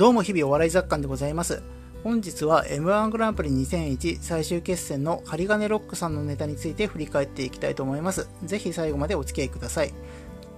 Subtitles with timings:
[0.00, 1.62] どうも日々お笑い雑感でございます。
[2.02, 8.26] 本日は M1 グランプリ2001最終決戦の針金ロックさんのネタについて振り返っていきたいと思います。
[8.42, 9.92] ぜひ最後までお付き合いください。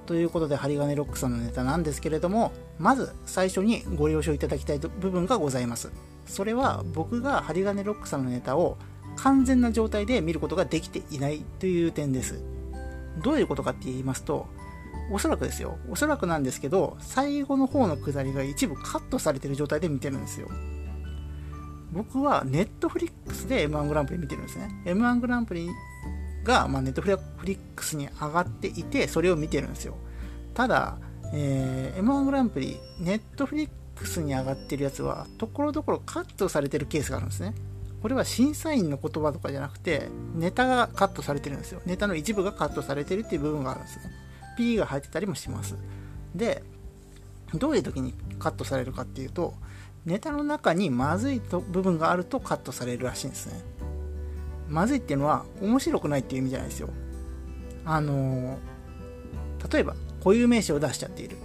[0.06, 5.90] ということで針金ロックさんのネタなんですけれども、まず最初にご了承いただきたい部分がございます。
[6.24, 8.78] それは僕が針金ロックさんのネタを
[9.16, 12.40] 完全な状態で見ることができていないという点です。
[13.24, 14.46] どういうことかって言いますと、
[15.10, 15.78] おそらくですよ。
[15.90, 20.48] おそらくなんですけど、最後の方の下りが一部カットされてる状態で見てるんですよ。
[21.92, 24.70] 僕はネットフリックスで M1 グランプリ見てるんですね。
[24.86, 25.68] M1 グランプリ
[26.44, 27.08] が、まあ、ネットフ
[27.44, 29.94] リックスに上がっていて、それを見てるんですよ。
[30.54, 30.96] ただ、
[31.34, 37.54] えー、M1 グランプリ、ネットフリックスに上がってるやつは、ところどころカットされてるケースがあるんですね。
[38.02, 41.80] これは審査員の言葉とかじゃなくて、ネタがカットされてるんですよ。
[41.86, 44.04] ネタの一部がカットされてるっていう部分があるんですね。
[44.56, 45.76] P が入ってたりもします。
[46.34, 46.62] で、
[47.54, 49.54] どういう時にカットされるかっていうと、
[50.04, 53.60] ネタの中にまずいと部分があるとカットされるらしいんですね。
[54.68, 56.88] まずいっていうのは面白くないっていう意味じゃないですよ。
[57.84, 58.58] あの
[59.70, 61.36] 例えば固有名詞を出しちゃっている。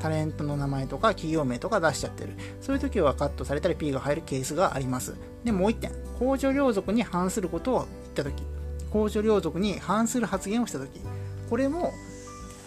[0.00, 2.34] タレントの名前とか企業名とか出しちゃってる。
[2.60, 5.14] そういう時はカットされたり P が入るケースがあります。
[5.44, 5.92] で、もう一点。
[6.18, 8.42] 公序良俗に反することを言った時。
[8.90, 11.00] 公序良俗に反する発言をした時。
[11.48, 11.92] これも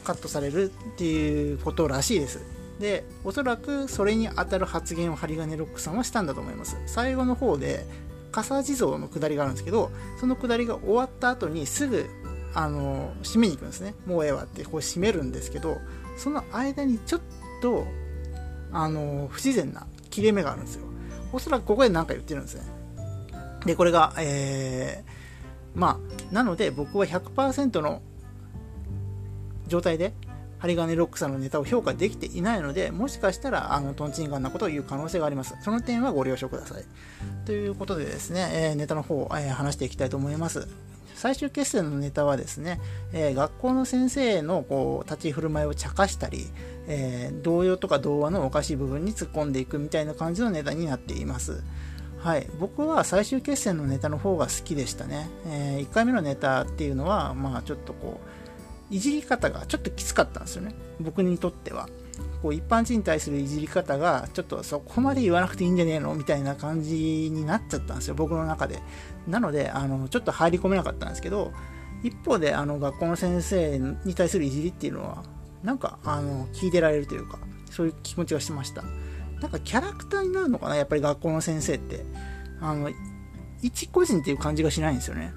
[0.07, 2.39] カットされるっていうことらしいです。
[2.79, 6.77] で、おそらくそれに当たる発言を針金ロックさんはしたんだと思います。
[6.85, 7.85] 最後の方で、
[8.31, 12.05] 笠地蔵の下りがあるんですけど、その下りが終わった後にすぐ、
[12.53, 13.95] あの、締めに行くんですね。
[14.05, 15.77] もうええわってこう締めるんですけど、
[16.17, 17.21] その間にちょっ
[17.61, 17.85] と、
[18.71, 20.85] あの、不自然な切れ目があるんですよ。
[21.33, 22.63] おそらくここで何か言ってるんですね。
[23.65, 28.01] で、これが、えー、まあ、なので僕は100%の
[29.67, 30.13] 状態で
[30.59, 35.55] 針金ロックさんのネタを評価できていないので、もしかしたら、あの、トンチンカンなことを言う可能性があります。
[35.61, 36.83] その点はご了承ください。
[37.45, 40.67] ということでですね、えー、ネタの方、えー、話していきたいと思います。
[41.13, 42.79] 最終決戦のネタはですね、
[43.11, 46.45] えー、学校の先生のこう立ち振る舞いを茶化したり、
[46.87, 51.63] えー、童謡とか童話のおかしい部分に突っ込んでいくみたいな感じのネタになっています。
[52.19, 55.29] はい、僕は最終決戦のネタの方が好きでしたね。
[55.47, 58.36] えー、1回目のネタっていうのは、まあちょっとこう、
[58.89, 60.73] いじり方がちょっときつかったんですよね。
[60.99, 61.89] 僕にとっては。
[62.41, 68.81] こう一般人に対するいじり方がちょっとそこまで言わなくていいんじゃねえのみたいな感じになっちゃったんですよ、僕の中で。
[69.27, 71.51] なので、あの、ちょっと入り込めなかったんですけど、
[72.03, 75.23] 一方で、あの、学校の先生に対するいじりっていうのは、
[75.63, 78.83] なんか、あの、聞いてられるというか、そういう気持ちがしました。
[79.41, 82.05] なんかキャラクターになるのかな、やっぱり学校の先生って。
[82.61, 82.89] あの、
[83.61, 85.33] 一個人っていう感じがしないんですよね。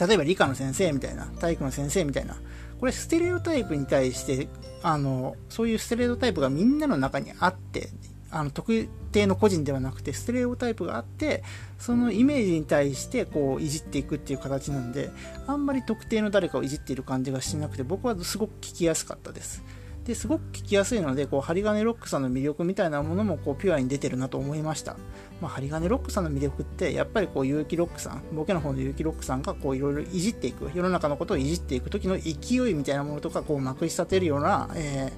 [0.00, 2.36] 例えば理科の先生みたいな、体育の先生みたいな、
[2.80, 4.48] これステレオタイプに対して、
[4.82, 7.88] あの、そういうステレオタイプがみんなの中にあって、
[8.34, 11.44] あの特定の個人ではなくてステレオタイプがあって
[11.78, 15.10] そのイメージに対してこういじっていくっていう形なんで
[15.46, 19.62] あんまり特定の誰かをいじっている感じがしなくて僕はすごく聞きやすかったです。
[20.04, 24.96] ですごく聞きやすいのでこう針金ロックさんの魅力みたいなものもこうピュアに出てるなと思いました、
[25.40, 35.10] まあ、針金ロックさんの魅力ってやっぱりこう結城ロックさんボケの方の結城ロックさんがこういろいろいじっていく世の中のことをいじっていく時の勢いみたいなものとかこうまくし立てるような、え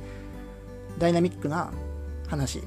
[0.97, 1.73] ー、ダイナミックな
[2.29, 2.63] 話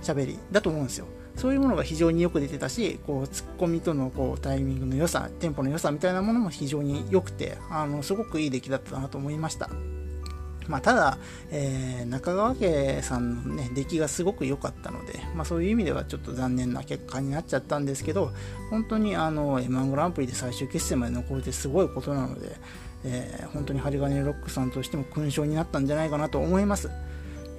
[0.00, 1.06] 喋りだと思うんですよ
[1.36, 9.68] そういうものが非常によく出てたし、こう、ツッコミとのこうタイミングの良さ、テンポの良さみたいなものも非常に良くて、あの、すごくいい出来だったなと思いました。
[10.68, 11.18] まあ、ただ、
[11.50, 18.32] えー、中川家さんのね、出来がすごく良かったので、まあ、そういう意味ではちょっと残念な結果になっちゃったんですけど、
[18.70, 22.56] 本当にあの、M1 グランプリで最終決戦まで残るってすごいことなので、
[23.04, 26.90] えー、本当に針金ロックさんとしても勲章になったんじゃないかなと思います。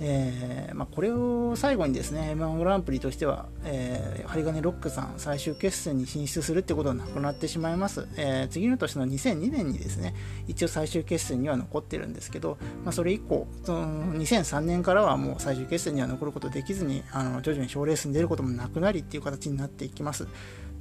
[0.01, 10.13] えーまあ、これを最後にですね M1 グランプリとしては、えー、針金ロックさん最終決戦に進出するってことはなくなってしまいます、えー、次の年の2002年にですね
[10.47, 20.27] 一応最終決戦には残ってるんですけど、まあ、それ以降その2003年からはもう最終決戦には残ることできずにあの徐々に賞レースに出ることもなくなりっていう形になっていきます。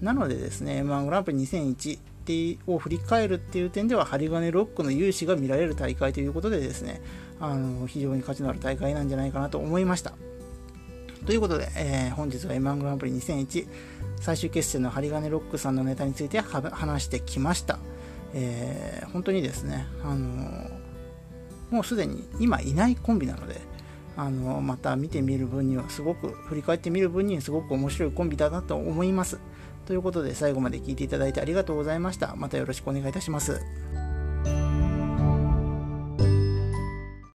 [0.01, 7.01] なのでですね M1 グランプリ2001を振り返るっていう点では針金ロックの勇姿が見られる大会ということでですね
[7.45, 10.13] あの非常に価値のある大会なんじゃないかなと思いました。
[11.27, 13.67] ということで、えー、本日は M1 グランプリ2001
[14.21, 17.79] 最終決戦の針金ロックさんのネタについて話してきました、
[18.35, 20.71] えー、本当にですね、あの
[21.71, 23.61] もうすでに今いないコンビなので
[24.17, 29.41] あのまた見てみる分にはすごく振り返ってみる分にはすごく面白いコンビだなと思います。
[29.87, 32.35] ということで最後まで聞いていただいてありがとうございました。
[32.37, 33.61] またよろしくお願いいたします。